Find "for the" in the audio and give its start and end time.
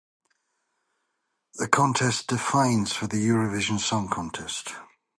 2.91-3.17